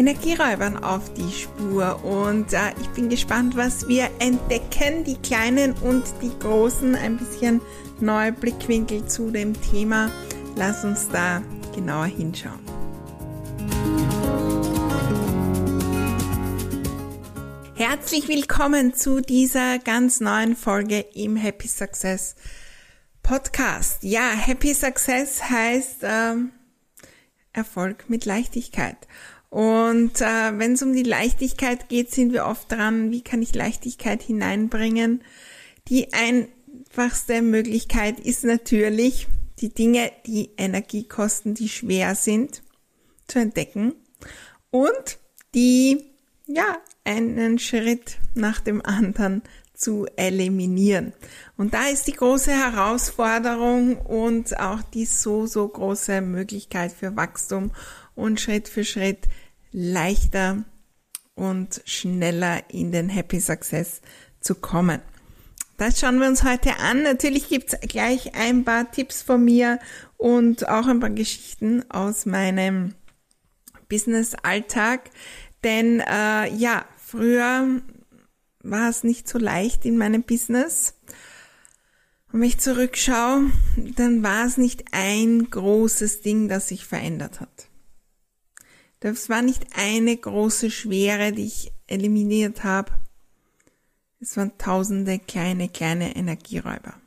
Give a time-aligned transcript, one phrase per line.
[0.00, 6.04] Energieräubern auf die Spur und äh, ich bin gespannt, was wir entdecken, die kleinen und
[6.22, 7.60] die großen, ein bisschen
[8.00, 10.10] neue Blickwinkel zu dem Thema.
[10.56, 11.42] Lass uns da
[11.74, 12.60] genauer hinschauen.
[17.74, 22.36] Herzlich willkommen zu dieser ganz neuen Folge im Happy Success
[23.22, 24.02] Podcast.
[24.02, 26.36] Ja, Happy Success heißt äh,
[27.52, 28.96] Erfolg mit Leichtigkeit.
[29.50, 33.54] Und äh, wenn es um die Leichtigkeit geht, sind wir oft dran, wie kann ich
[33.54, 35.22] Leichtigkeit hineinbringen.
[35.88, 39.26] Die einfachste Möglichkeit ist natürlich,
[39.58, 42.62] die Dinge, die Energie kosten, die schwer sind,
[43.26, 43.94] zu entdecken
[44.70, 45.18] und
[45.54, 46.04] die,
[46.46, 49.42] ja, einen Schritt nach dem anderen
[49.74, 51.12] zu eliminieren.
[51.56, 57.72] Und da ist die große Herausforderung und auch die so, so große Möglichkeit für Wachstum
[58.14, 59.28] und Schritt für Schritt
[59.72, 60.64] leichter
[61.34, 64.00] und schneller in den Happy Success
[64.40, 65.00] zu kommen.
[65.80, 67.02] Das schauen wir uns heute an.
[67.02, 69.78] Natürlich gibt's gleich ein paar Tipps von mir
[70.18, 72.94] und auch ein paar Geschichten aus meinem
[73.88, 75.10] Business-Alltag.
[75.64, 77.80] Denn äh, ja, früher
[78.62, 80.96] war es nicht so leicht in meinem Business.
[82.30, 83.50] Und wenn ich zurückschaue,
[83.96, 87.69] dann war es nicht ein großes Ding, das sich verändert hat.
[89.00, 92.92] Das war nicht eine große Schwere, die ich eliminiert habe.
[94.20, 97.00] Es waren tausende kleine, kleine Energieräuber.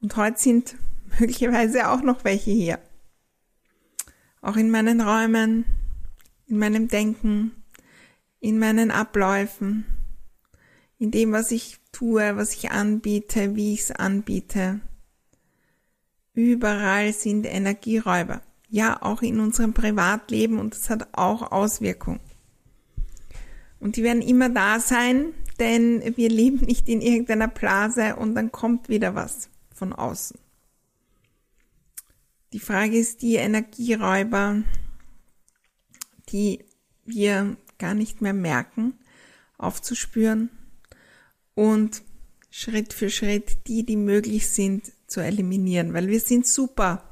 [0.00, 0.74] Und heute sind
[1.20, 2.80] möglicherweise auch noch welche hier.
[4.42, 5.64] Auch in meinen Räumen,
[6.48, 7.52] in meinem Denken,
[8.40, 9.84] in meinen Abläufen,
[10.98, 14.80] in dem, was ich tue, was ich anbiete, wie ich es anbiete.
[16.34, 22.20] Überall sind Energieräuber ja auch in unserem Privatleben und das hat auch Auswirkungen.
[23.80, 28.52] Und die werden immer da sein, denn wir leben nicht in irgendeiner Blase und dann
[28.52, 30.38] kommt wieder was von außen.
[32.52, 34.62] Die Frage ist die Energieräuber,
[36.30, 36.64] die
[37.04, 38.94] wir gar nicht mehr merken,
[39.58, 40.50] aufzuspüren
[41.54, 42.02] und
[42.50, 47.09] Schritt für Schritt die, die möglich sind, zu eliminieren, weil wir sind super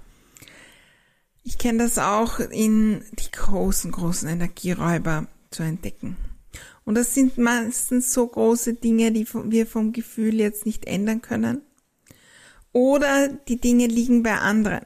[1.49, 6.19] ich kenne das auch in die großen, großen Energieräuber zu entdecken.
[6.85, 11.63] Und das sind meistens so große Dinge, die wir vom Gefühl jetzt nicht ändern können.
[12.73, 14.85] Oder die Dinge liegen bei anderen.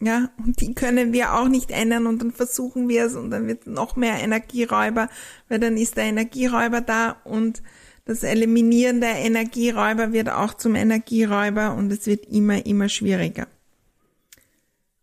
[0.00, 3.46] Ja, und die können wir auch nicht ändern und dann versuchen wir es und dann
[3.46, 5.08] wird noch mehr Energieräuber,
[5.48, 7.62] weil dann ist der Energieräuber da und
[8.04, 13.46] das Eliminieren der Energieräuber wird auch zum Energieräuber und es wird immer, immer schwieriger.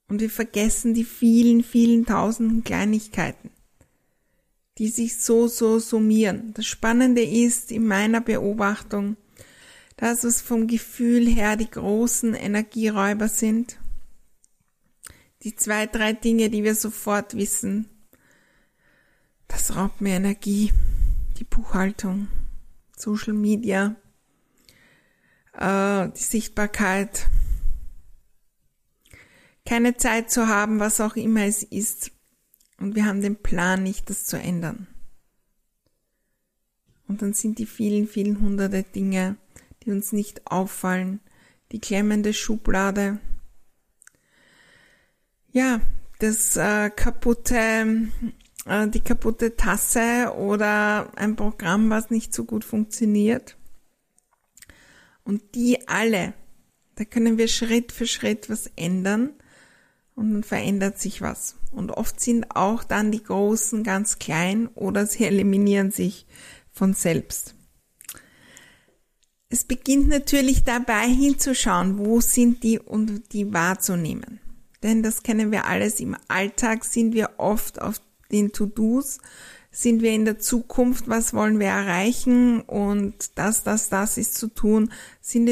[0.07, 3.49] Und wir vergessen die vielen, vielen tausenden Kleinigkeiten,
[4.77, 6.53] die sich so, so summieren.
[6.53, 9.17] Das Spannende ist in meiner Beobachtung,
[9.97, 13.79] dass es vom Gefühl her die großen Energieräuber sind.
[15.43, 17.87] Die zwei, drei Dinge, die wir sofort wissen.
[19.47, 20.71] Das raubt mir Energie.
[21.37, 22.29] Die Buchhaltung,
[22.95, 23.95] Social Media,
[25.53, 27.27] äh, die Sichtbarkeit,
[29.65, 32.11] keine Zeit zu haben, was auch immer es ist.
[32.79, 34.87] Und wir haben den Plan nicht, das zu ändern.
[37.07, 39.37] Und dann sind die vielen, vielen hunderte Dinge,
[39.83, 41.19] die uns nicht auffallen,
[41.71, 43.19] die klemmende Schublade,
[45.51, 45.79] ja,
[46.19, 48.09] das äh, kaputte,
[48.65, 53.55] äh, die kaputte Tasse oder ein Programm, was nicht so gut funktioniert.
[55.23, 56.33] Und die alle,
[56.95, 59.31] da können wir Schritt für Schritt was ändern
[60.15, 61.55] und dann verändert sich was.
[61.71, 66.25] Und oft sind auch dann die Großen ganz klein oder sie eliminieren sich
[66.71, 67.55] von selbst.
[69.49, 74.39] es beginnt natürlich dabei hinzuschauen, wo sind die und die wahrzunehmen.
[74.83, 75.99] Denn das kennen wir alles.
[75.99, 78.01] Im Alltag sind wir oft auf
[78.31, 79.19] den To-Dos,
[79.71, 84.47] sind wir in der Zukunft, was wollen wir erreichen und das, das, das ist zu
[84.47, 84.91] tun,
[85.21, 85.47] sind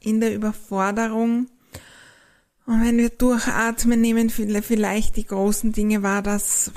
[0.00, 1.48] in der Überforderung.
[2.66, 6.72] Und wenn wir durchatmen, nehmen vielleicht die großen Dinge wahr, dass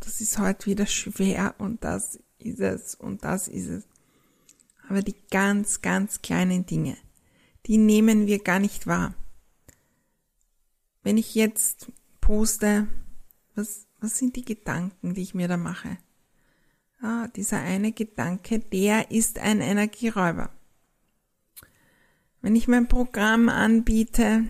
[0.00, 3.84] das ist heute wieder schwer und das ist es und das ist es.
[4.88, 6.96] Aber die ganz, ganz kleinen Dinge,
[7.66, 9.14] die nehmen wir gar nicht wahr.
[11.02, 11.90] Wenn ich jetzt
[12.20, 12.86] poste,
[13.54, 15.96] was, was sind die Gedanken, die ich mir da mache?
[17.00, 20.50] Ah, dieser eine Gedanke, der ist ein Energieräuber.
[22.42, 24.44] Wenn ich mein Programm anbiete,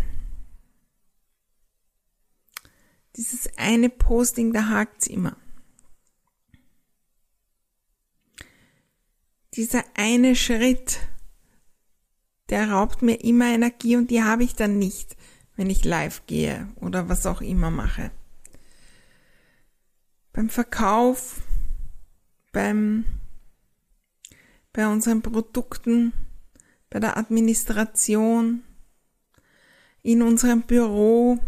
[3.16, 5.36] dieses eine Posting, da hakt's immer.
[9.54, 11.00] dieser eine Schritt,
[12.48, 15.16] der raubt mir immer Energie und die habe ich dann nicht,
[15.56, 18.10] wenn ich live gehe oder was auch immer mache.
[20.32, 21.40] Beim Verkauf,
[22.52, 23.04] beim,
[24.72, 26.12] bei unseren Produkten,
[26.88, 28.62] bei der Administration,
[30.02, 31.38] in unserem Büro,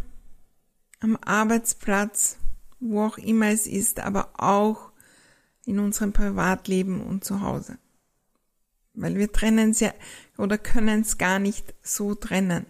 [1.03, 2.39] am Arbeitsplatz,
[2.81, 4.91] wo auch immer es ist, aber auch
[5.67, 7.79] in unserem Privatleben und zu Hause
[8.95, 9.93] weil wir trennen es ja
[10.39, 12.67] oder können es gar nicht so trennen.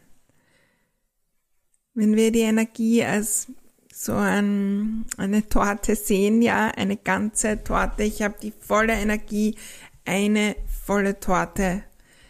[1.94, 3.49] Wenn wir die Energie als
[3.93, 9.56] so ein, eine Torte sehen, ja, eine ganze Torte, ich habe die volle Energie,
[10.05, 11.84] eine volle Torte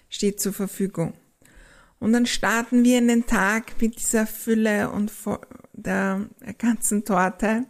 [0.09, 1.15] steht zur Verfügung.
[2.01, 5.13] Und dann starten wir in den Tag mit dieser Fülle und
[5.83, 7.67] der ganzen Torte.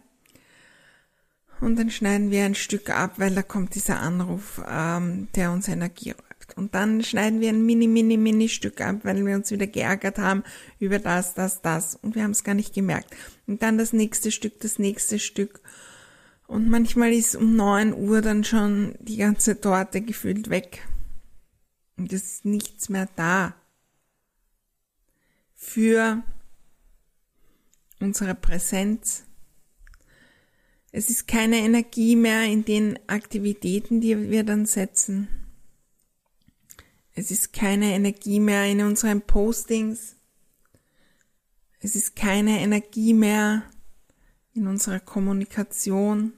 [1.59, 5.67] Und dann schneiden wir ein Stück ab, weil da kommt dieser Anruf, ähm, der uns
[5.67, 6.57] Energie räubt.
[6.57, 10.17] Und dann schneiden wir ein mini, mini, mini Stück ab, weil wir uns wieder geärgert
[10.17, 10.43] haben
[10.79, 11.95] über das, das, das.
[11.95, 13.15] Und wir haben es gar nicht gemerkt.
[13.47, 15.61] Und dann das nächste Stück, das nächste Stück.
[16.47, 20.85] Und manchmal ist um neun Uhr dann schon die ganze Torte gefühlt weg.
[21.97, 23.55] Und es ist nichts mehr da.
[25.55, 26.23] Für
[28.03, 29.23] unsere Präsenz,
[30.91, 35.27] es ist keine Energie mehr in den Aktivitäten, die wir dann setzen.
[37.15, 40.15] Es ist keine Energie mehr in unseren Postings.
[41.79, 43.63] Es ist keine Energie mehr
[44.53, 46.33] in unserer Kommunikation.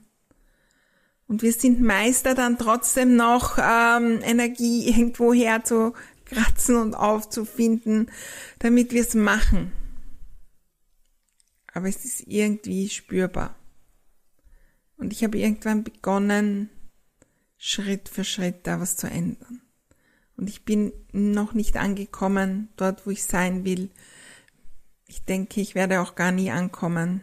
[1.27, 8.09] Und wir sind Meister dann trotzdem noch ähm, Energie irgendwo herzukratzen und aufzufinden,
[8.59, 9.73] damit wir es machen.
[11.75, 13.53] Aber es ist irgendwie spürbar.
[14.95, 16.69] Und ich habe irgendwann begonnen,
[17.57, 19.61] Schritt für Schritt da was zu ändern.
[20.37, 23.91] Und ich bin noch nicht angekommen dort, wo ich sein will.
[25.05, 27.21] Ich denke, ich werde auch gar nie ankommen.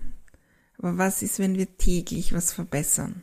[0.76, 3.22] Aber was ist, wenn wir täglich was verbessern?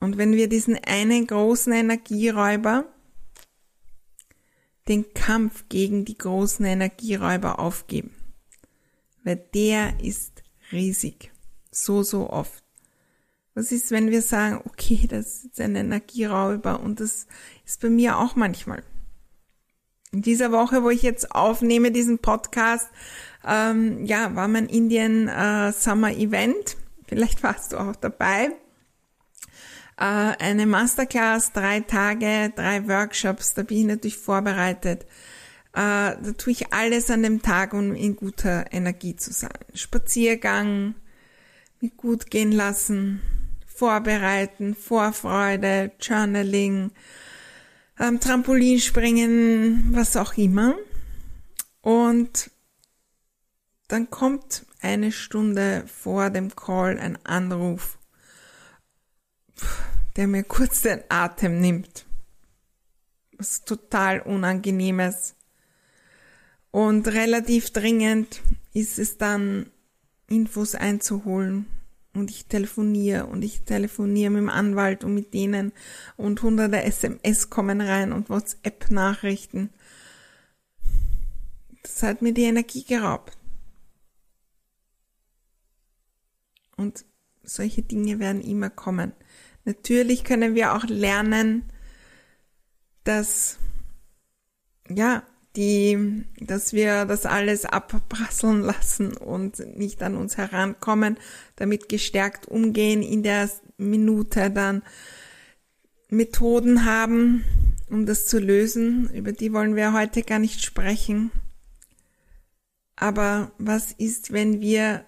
[0.00, 2.86] Und wenn wir diesen einen großen Energieräuber,
[4.88, 8.14] den Kampf gegen die großen Energieräuber aufgeben,
[9.26, 11.32] weil der ist riesig.
[11.72, 12.62] So, so oft.
[13.54, 17.26] Was ist, wenn wir sagen, okay, das ist ein Energierauber und das
[17.64, 18.82] ist bei mir auch manchmal.
[20.12, 22.88] In dieser Woche, wo ich jetzt aufnehme, diesen Podcast,
[23.44, 26.76] ähm, ja, war mein Indian äh, Summer Event.
[27.08, 28.50] Vielleicht warst du auch dabei.
[29.98, 35.04] Äh, eine Masterclass, drei Tage, drei Workshops, da bin ich natürlich vorbereitet.
[35.76, 39.50] Äh, da tue ich alles an dem Tag, um in guter Energie zu sein.
[39.74, 40.94] Spaziergang,
[41.82, 43.20] mit gut gehen lassen,
[43.66, 46.92] vorbereiten, Vorfreude, Journaling,
[48.00, 50.76] ähm, Trampolinspringen, was auch immer.
[51.82, 52.50] Und
[53.88, 57.98] dann kommt eine Stunde vor dem Call ein Anruf,
[60.16, 62.06] der mir kurz den Atem nimmt.
[63.36, 65.35] Was total unangenehmes.
[66.76, 68.42] Und relativ dringend
[68.74, 69.70] ist es dann
[70.28, 71.64] Infos einzuholen.
[72.12, 75.72] Und ich telefoniere und ich telefoniere mit dem Anwalt und mit denen
[76.18, 79.70] und hunderte SMS kommen rein und WhatsApp-Nachrichten.
[81.82, 83.38] Das hat mir die Energie geraubt.
[86.76, 87.06] Und
[87.42, 89.12] solche Dinge werden immer kommen.
[89.64, 91.64] Natürlich können wir auch lernen,
[93.02, 93.56] dass,
[94.90, 95.22] ja,
[95.56, 101.16] die, dass wir das alles abprasseln lassen und nicht an uns herankommen,
[101.56, 104.82] damit gestärkt umgehen in der Minute dann
[106.08, 107.44] Methoden haben,
[107.90, 109.10] um das zu lösen.
[109.14, 111.30] Über die wollen wir heute gar nicht sprechen.
[112.94, 115.04] Aber was ist, wenn wir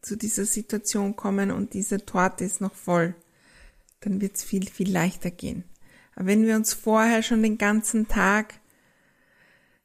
[0.00, 3.14] zu dieser Situation kommen und diese Torte ist noch voll?
[4.00, 5.64] Dann wird es viel, viel leichter gehen.
[6.14, 8.54] Aber wenn wir uns vorher schon den ganzen Tag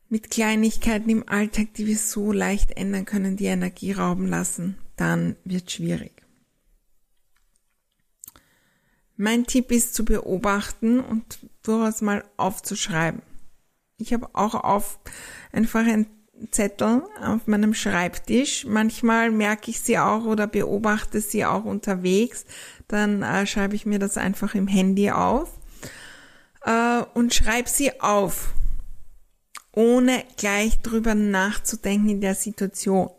[0.09, 5.35] mit Kleinigkeiten im Alltag, die wir so leicht ändern können, die Energie rauben lassen, dann
[5.43, 6.13] wird schwierig.
[9.17, 13.21] Mein Tipp ist zu beobachten und durchaus mal aufzuschreiben.
[13.97, 14.99] Ich habe auch auf
[15.51, 16.05] einfach ein
[16.51, 18.65] Zettel auf meinem Schreibtisch.
[18.65, 22.45] Manchmal merke ich sie auch oder beobachte sie auch unterwegs.
[22.87, 25.57] Dann äh, schreibe ich mir das einfach im Handy auf
[26.63, 28.53] äh, und schreibe sie auf,
[29.77, 33.11] ohne gleich drüber nachzudenken in der Situation.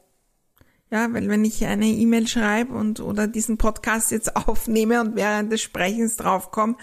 [0.90, 5.52] Ja, weil wenn ich eine E-Mail schreibe und oder diesen Podcast jetzt aufnehme und während
[5.52, 6.76] des Sprechens draufkomme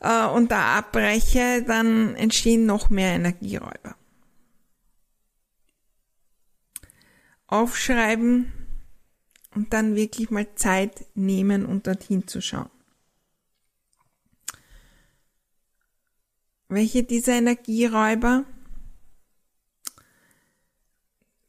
[0.00, 3.94] äh, und da abbreche, dann entstehen noch mehr Energieräuber.
[7.46, 8.52] Aufschreiben
[9.54, 12.70] und dann wirklich mal Zeit nehmen und dorthin zu schauen.
[16.68, 18.44] Welche dieser Energieräuber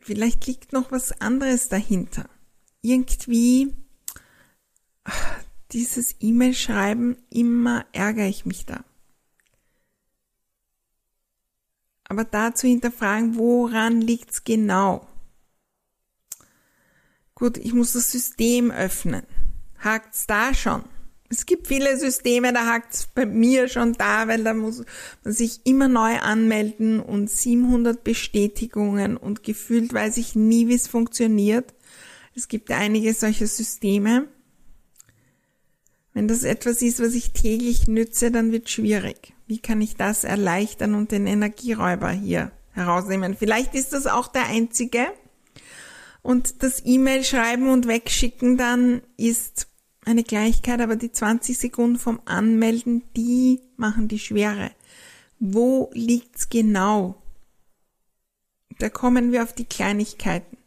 [0.05, 2.29] Vielleicht liegt noch was anderes dahinter.
[2.83, 3.73] Irgendwie
[5.71, 8.85] dieses E-Mail-Schreiben, immer ärgere ich mich da.
[12.03, 15.07] Aber da zu hinterfragen, woran liegt's genau?
[17.33, 19.25] Gut, ich muss das System öffnen.
[19.79, 20.83] Hakt's da schon?
[21.35, 24.83] Es gibt viele Systeme, da hakt's bei mir schon da, weil da muss
[25.21, 30.87] man sich immer neu anmelden und 700 Bestätigungen und gefühlt weiß ich nie, wie es
[30.87, 31.73] funktioniert.
[32.35, 34.29] Es gibt einige solcher Systeme.
[36.13, 39.33] Wenn das etwas ist, was ich täglich nütze, dann wird schwierig.
[39.45, 43.35] Wie kann ich das erleichtern und den Energieräuber hier herausnehmen?
[43.37, 45.07] Vielleicht ist das auch der einzige.
[46.21, 49.67] Und das E-Mail schreiben und wegschicken dann ist
[50.05, 54.71] eine Gleichkeit, aber die 20 Sekunden vom Anmelden, die machen die Schwere.
[55.39, 57.21] Wo liegt's genau?
[58.79, 60.57] Da kommen wir auf die Kleinigkeiten.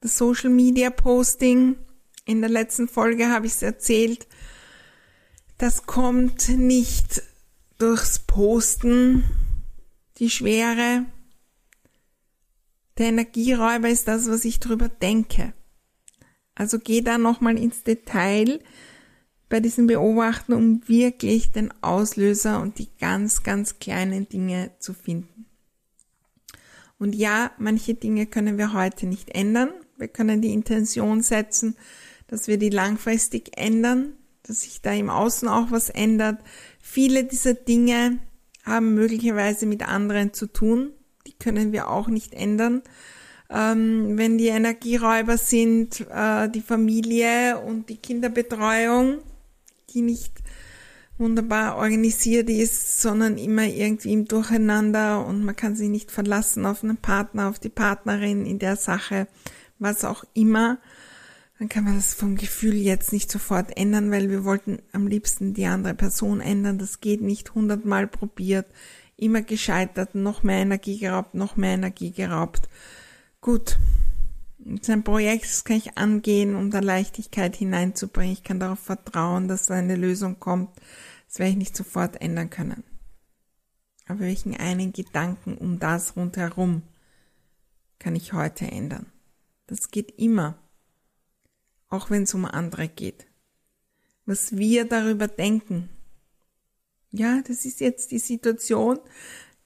[0.00, 1.76] Das Social Media Posting,
[2.24, 4.26] in der letzten Folge habe ich es erzählt,
[5.58, 7.22] das kommt nicht
[7.78, 9.24] durchs Posten,
[10.16, 11.04] die Schwere.
[12.98, 15.52] Der Energieräuber ist das, was ich drüber denke.
[16.60, 18.60] Also geh da nochmal ins Detail
[19.48, 25.46] bei diesen Beobachten, um wirklich den Auslöser und die ganz, ganz kleinen Dinge zu finden.
[26.98, 29.70] Und ja, manche Dinge können wir heute nicht ändern.
[29.96, 31.76] Wir können die Intention setzen,
[32.26, 34.12] dass wir die langfristig ändern,
[34.42, 36.42] dass sich da im Außen auch was ändert.
[36.78, 38.18] Viele dieser Dinge
[38.64, 40.90] haben möglicherweise mit anderen zu tun.
[41.26, 42.82] Die können wir auch nicht ändern
[43.50, 49.18] ähm, wenn die Energieräuber sind, äh, die Familie und die Kinderbetreuung,
[49.92, 50.32] die nicht
[51.18, 56.82] wunderbar organisiert ist, sondern immer irgendwie im Durcheinander und man kann sich nicht verlassen auf
[56.82, 59.26] einen Partner, auf die Partnerin in der Sache,
[59.78, 60.78] was auch immer,
[61.60, 65.52] dann kann man das vom Gefühl jetzt nicht sofort ändern, weil wir wollten am liebsten
[65.52, 66.78] die andere Person ändern.
[66.78, 68.66] Das geht nicht hundertmal probiert,
[69.18, 72.70] immer gescheitert, noch mehr Energie geraubt, noch mehr Energie geraubt.
[73.40, 73.78] Gut.
[74.82, 78.34] Sein Projekt kann ich angehen, um da Leichtigkeit hineinzubringen.
[78.34, 80.68] Ich kann darauf vertrauen, dass eine Lösung kommt.
[81.26, 82.84] Das werde ich nicht sofort ändern können.
[84.06, 86.82] Aber welchen einen Gedanken um das rundherum
[87.98, 89.06] kann ich heute ändern?
[89.66, 90.58] Das geht immer.
[91.88, 93.26] Auch wenn es um andere geht.
[94.26, 95.88] Was wir darüber denken.
[97.10, 98.98] Ja, das ist jetzt die Situation,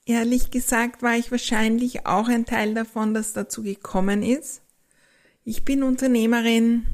[0.05, 4.61] Ehrlich gesagt war ich wahrscheinlich auch ein Teil davon, dass dazu gekommen ist.
[5.43, 6.85] Ich bin Unternehmerin.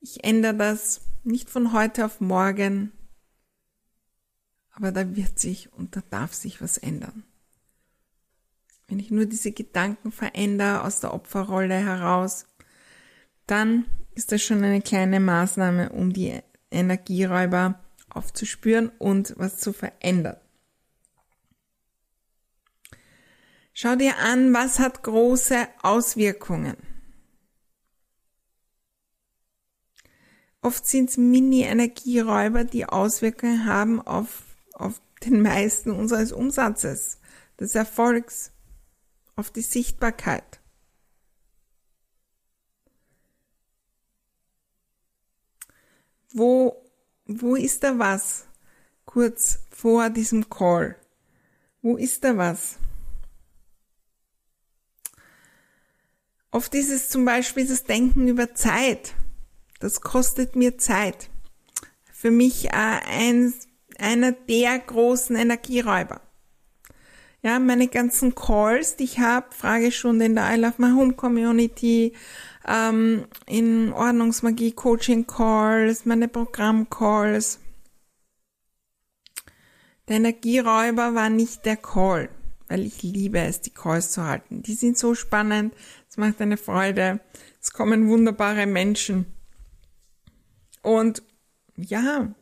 [0.00, 2.92] Ich ändere das nicht von heute auf morgen.
[4.72, 7.22] Aber da wird sich und da darf sich was ändern.
[8.88, 12.46] Wenn ich nur diese Gedanken verändere aus der Opferrolle heraus,
[13.46, 16.40] dann ist das schon eine kleine Maßnahme, um die
[16.70, 20.36] Energieräuber aufzuspüren und was zu verändern.
[23.78, 26.78] Schau dir an, was hat große Auswirkungen.
[30.62, 37.18] Oft sind es Mini-Energieräuber, die Auswirkungen haben auf, auf den meisten unseres Umsatzes,
[37.60, 38.50] des Erfolgs,
[39.34, 40.62] auf die Sichtbarkeit.
[46.32, 46.82] Wo,
[47.26, 48.46] wo ist da was?
[49.04, 50.96] kurz vor diesem Call.
[51.82, 52.78] Wo ist da was?
[56.50, 59.14] Oft ist es zum Beispiel das Denken über Zeit.
[59.80, 61.28] Das kostet mir Zeit.
[62.12, 63.52] Für mich äh, ein,
[63.98, 66.20] einer der großen Energieräuber.
[67.42, 72.12] Ja, meine ganzen Calls, die ich habe, Fragestunde in der I Love My Home Community,
[72.66, 77.60] ähm, in Ordnungsmagie Coaching Calls, meine Programm-Calls.
[80.08, 82.30] Der Energieräuber war nicht der Call,
[82.68, 84.62] weil ich liebe es, die Calls zu halten.
[84.62, 85.74] Die sind so spannend,
[86.08, 87.20] es macht eine Freude,
[87.60, 89.26] es kommen wunderbare Menschen.
[90.82, 91.22] Und
[91.76, 92.34] ja,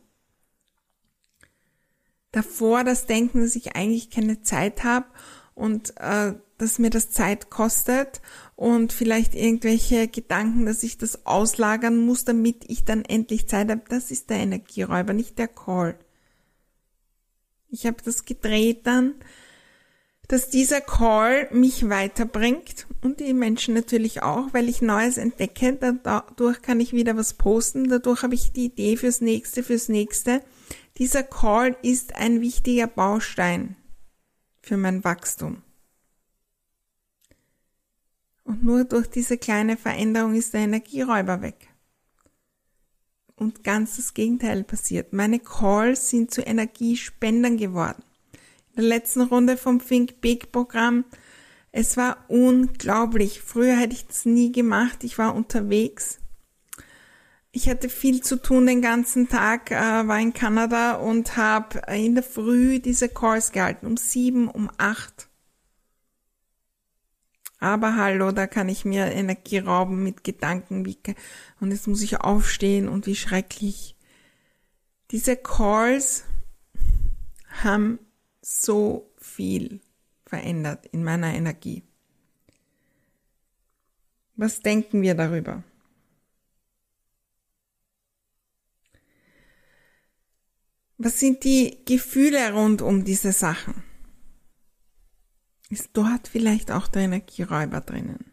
[2.31, 5.07] davor das Denken, dass ich eigentlich keine Zeit habe
[5.55, 8.21] und äh, dass mir das Zeit kostet
[8.55, 13.83] und vielleicht irgendwelche Gedanken, dass ich das auslagern muss, damit ich dann endlich Zeit habe.
[13.89, 15.97] Das ist der Energieräuber, nicht der Call.
[17.69, 19.15] Ich habe das gedreht dann,
[20.27, 25.73] dass dieser Call mich weiterbringt und die Menschen natürlich auch, weil ich Neues entdecke.
[26.03, 27.89] Dadurch kann ich wieder was posten.
[27.89, 30.41] Dadurch habe ich die Idee fürs nächste, fürs nächste.
[30.97, 33.75] Dieser Call ist ein wichtiger Baustein
[34.61, 35.61] für mein Wachstum.
[38.43, 41.67] Und nur durch diese kleine Veränderung ist der Energieräuber weg.
[43.35, 45.11] Und ganz das Gegenteil passiert.
[45.11, 48.03] Meine Calls sind zu Energiespendern geworden.
[48.75, 51.05] Der letzten Runde vom Think Big Programm,
[51.71, 53.41] es war unglaublich.
[53.41, 55.03] Früher hätte ich das nie gemacht.
[55.03, 56.19] Ich war unterwegs.
[57.51, 59.75] Ich hatte viel zu tun den ganzen Tag, äh,
[60.07, 65.29] war in Kanada und habe in der Früh diese Calls gehalten, um sieben, um acht.
[67.59, 70.97] Aber hallo, da kann ich mir Energie rauben mit Gedanken, wie,
[71.61, 73.95] und jetzt muss ich aufstehen und wie schrecklich.
[75.11, 76.25] Diese Calls
[77.63, 77.99] haben
[78.47, 79.81] so viel
[80.27, 81.81] verändert in meiner Energie.
[84.35, 85.63] Was denken wir darüber?
[90.99, 93.83] Was sind die Gefühle rund um diese Sachen?
[95.71, 98.31] Ist dort vielleicht auch der Energieräuber drinnen?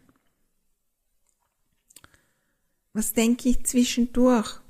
[2.93, 4.62] Was denke ich zwischendurch?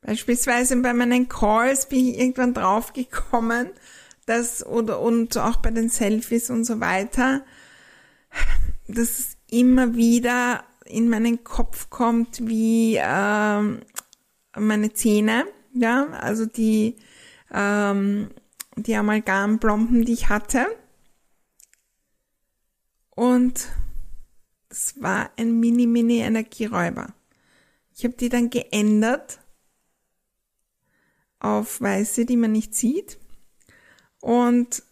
[0.00, 3.70] Beispielsweise bei meinen Calls bin ich irgendwann draufgekommen,
[4.26, 7.44] dass, oder, und auch bei den Selfies und so weiter,
[8.86, 13.62] dass es immer wieder in meinen Kopf kommt, wie äh,
[14.56, 16.96] meine Zähne, ja, also die
[17.52, 18.28] ähm,
[18.82, 20.66] die Amalgamplomben, die ich hatte.
[23.10, 23.68] Und
[24.68, 27.14] es war ein Mini-Mini-Energieräuber.
[27.94, 29.40] Ich habe die dann geändert
[31.40, 33.18] auf weiße, die man nicht sieht.
[34.20, 34.82] Und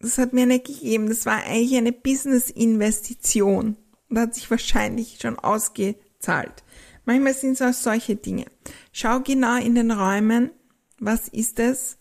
[0.00, 1.08] das hat mir Energie gegeben.
[1.08, 3.76] Das war eigentlich eine Business-Investition
[4.08, 6.64] und hat sich wahrscheinlich schon ausgezahlt.
[7.04, 8.46] Manchmal sind es auch solche Dinge.
[8.92, 10.50] Schau genau in den Räumen,
[10.98, 11.98] was ist es?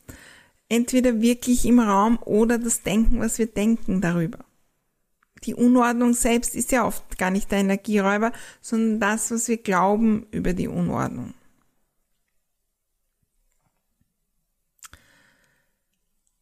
[0.72, 4.40] entweder wirklich im Raum oder das Denken, was wir denken darüber.
[5.44, 10.28] Die Unordnung selbst ist ja oft gar nicht der Energieräuber, sondern das, was wir glauben
[10.32, 11.34] über die Unordnung.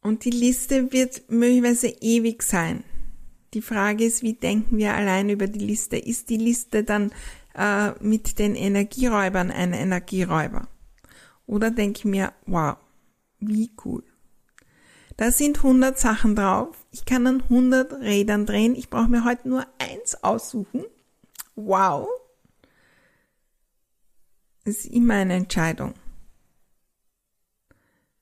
[0.02, 2.84] Und die Liste wird möglicherweise ewig sein.
[3.52, 5.96] Die Frage ist, wie denken wir allein über die Liste?
[5.98, 7.12] Ist die Liste dann
[7.54, 10.68] äh, mit den Energieräubern ein Energieräuber?
[11.46, 12.76] Oder denke ich mir, wow,
[13.40, 14.04] wie cool.
[15.16, 16.86] Da sind 100 Sachen drauf.
[16.92, 18.74] Ich kann an 100 Rädern drehen.
[18.74, 20.84] Ich brauche mir heute nur eins aussuchen.
[21.56, 22.08] Wow.
[24.64, 25.94] Das ist immer eine Entscheidung.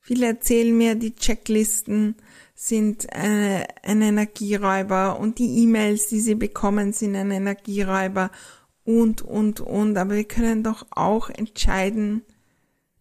[0.08, 2.14] Viele erzählen mir, die Checklisten
[2.54, 8.30] sind eine, ein Energieräuber und die E-Mails, die sie bekommen, sind ein Energieräuber
[8.84, 9.98] und, und, und.
[9.98, 12.22] Aber wir können doch auch entscheiden,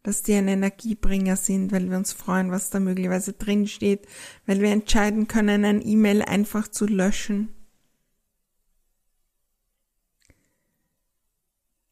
[0.03, 4.05] dass die ein Energiebringer sind, weil wir uns freuen, was da möglicherweise drin steht,
[4.45, 7.55] weil wir entscheiden können, ein E-Mail einfach zu löschen.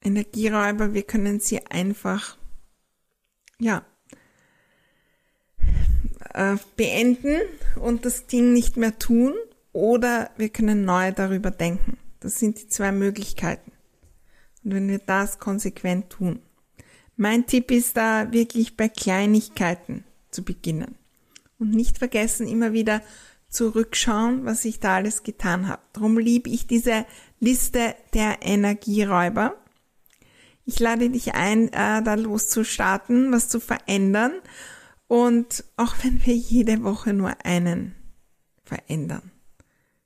[0.02, 2.38] Energieräuber, wir können sie einfach,
[3.60, 3.86] ja,
[6.34, 7.42] äh, beenden
[7.80, 9.34] und das Ding nicht mehr tun
[9.72, 11.98] oder wir können neu darüber denken.
[12.20, 13.72] Das sind die zwei Möglichkeiten.
[14.64, 16.40] Und wenn wir das konsequent tun,
[17.18, 20.96] mein Tipp ist da wirklich bei Kleinigkeiten zu beginnen.
[21.60, 23.02] Und nicht vergessen, immer wieder
[23.50, 25.82] zurückschauen, was ich da alles getan habe.
[25.94, 27.06] Darum liebe ich diese
[27.40, 29.56] Liste der Energieräuber.
[30.66, 34.34] Ich lade dich ein, äh, da loszustarten, was zu verändern.
[35.08, 37.96] Und auch wenn wir jede Woche nur einen
[38.64, 39.32] verändern,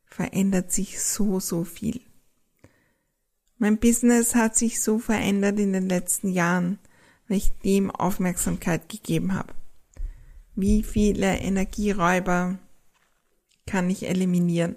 [0.06, 2.02] verändert sich so, so viel.
[3.58, 6.80] Mein Business hat sich so verändert in den letzten Jahren,
[7.28, 9.54] weil ich dem Aufmerksamkeit gegeben habe.
[10.56, 12.58] Wie viele Energieräuber
[13.66, 14.76] kann ich eliminieren?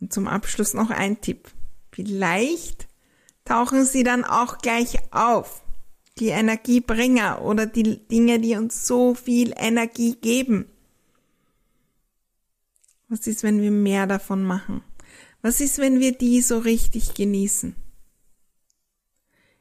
[0.00, 1.50] Und zum Abschluss noch ein Tipp.
[1.90, 2.86] Vielleicht
[3.44, 5.62] tauchen sie dann auch gleich auf.
[6.18, 10.66] Die Energiebringer oder die Dinge, die uns so viel Energie geben.
[13.08, 14.82] Was ist, wenn wir mehr davon machen?
[15.42, 17.76] Was ist, wenn wir die so richtig genießen?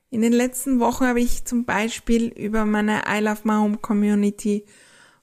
[0.10, 4.66] In den letzten Wochen habe ich zum Beispiel über meine I Love My Home Community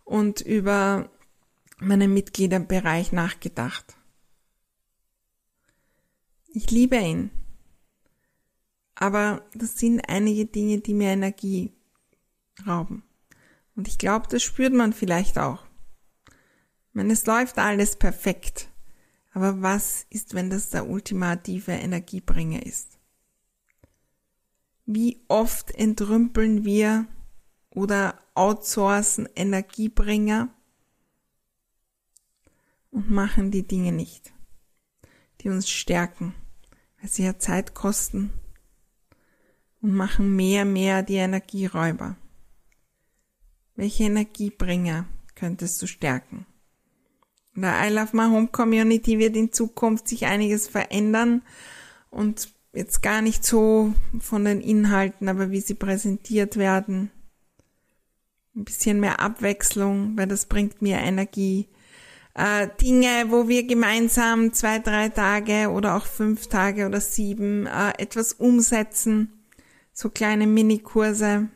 [0.05, 1.11] und über
[1.79, 3.97] meinen Mitgliederbereich nachgedacht.
[6.49, 7.31] Ich liebe ihn.
[9.03, 11.73] Aber das sind einige Dinge, die mir Energie
[12.65, 13.03] rauben.
[13.75, 15.67] Und ich glaube, das spürt man vielleicht auch.
[16.29, 18.69] Ich meine, es läuft alles perfekt.
[19.33, 23.01] Aber was ist, wenn das der ultimative Energiebringer ist?
[24.87, 27.09] Wie oft entrümpeln wir
[27.71, 30.49] oder outsourcen Energiebringer
[32.93, 34.33] und machen die Dinge nicht,
[35.41, 36.37] die uns stärken,
[37.01, 38.33] weil sie ja Zeit kosten
[39.83, 42.17] und machen mehr, mehr die Energieräuber.
[43.75, 46.47] Welche Energiebringer könntest du stärken?
[47.55, 51.43] In der I Love My Home Community wird in Zukunft sich einiges verändern
[52.11, 57.11] und jetzt gar nicht so von den Inhalten, aber wie sie präsentiert werden.
[58.55, 61.69] Ein bisschen mehr Abwechslung, weil das bringt mir Energie.
[62.35, 67.93] Äh, Dinge, wo wir gemeinsam zwei, drei Tage oder auch fünf Tage oder sieben äh,
[67.99, 69.42] etwas umsetzen.
[69.93, 71.49] So kleine Minikurse.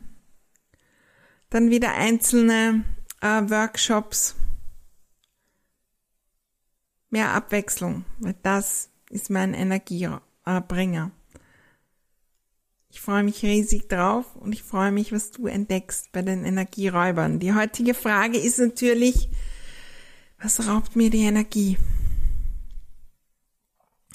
[1.49, 2.83] Dann wieder einzelne
[3.21, 4.35] äh, Workshops
[7.09, 11.11] mehr Abwechslung, weil das ist mein Energiebringer.
[12.89, 17.39] Ich freue mich riesig drauf und ich freue mich, was du entdeckst bei den Energieräubern.
[17.39, 19.29] Die heutige Frage ist natürlich,
[20.41, 21.77] was raubt mir die Energie?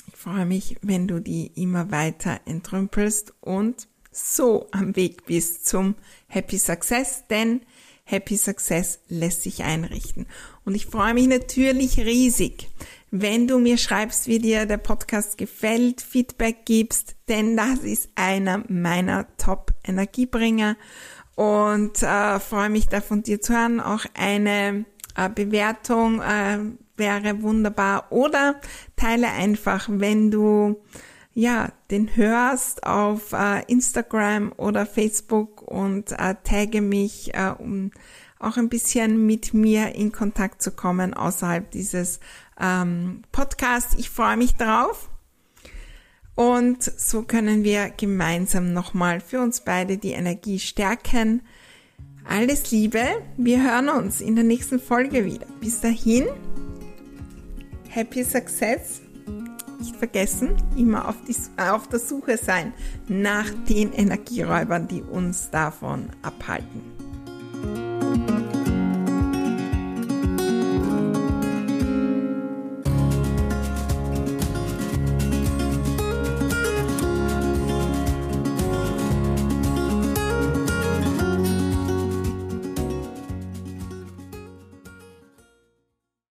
[0.08, 5.94] Ich freue mich, wenn du die immer weiter entrümpelst und so am Weg bist zum
[6.28, 7.62] Happy Success, denn
[8.04, 10.26] Happy Success lässt sich einrichten.
[10.64, 12.68] Und ich freue mich natürlich riesig,
[13.10, 18.64] wenn du mir schreibst, wie dir der Podcast gefällt, Feedback gibst, denn das ist einer
[18.68, 20.76] meiner Top-Energiebringer
[21.34, 23.80] und äh, freue mich da von dir zu hören.
[23.80, 24.84] Auch eine
[25.16, 26.58] äh, Bewertung äh,
[26.96, 28.60] wäre wunderbar oder
[28.96, 30.82] teile einfach, wenn du
[31.34, 37.90] ja, den hörst auf äh, Instagram oder Facebook und äh, tagge mich, äh, um
[38.38, 42.20] auch ein bisschen mit mir in Kontakt zu kommen außerhalb dieses
[42.60, 43.94] ähm, Podcasts.
[43.98, 45.08] Ich freue mich drauf.
[46.34, 51.42] Und so können wir gemeinsam nochmal für uns beide die Energie stärken.
[52.24, 53.04] Alles Liebe,
[53.36, 55.46] wir hören uns in der nächsten Folge wieder.
[55.60, 56.26] Bis dahin,
[57.88, 59.01] Happy Success
[59.82, 62.72] nicht vergessen, immer auf, die, auf der Suche sein
[63.08, 66.91] nach den Energieräubern, die uns davon abhalten.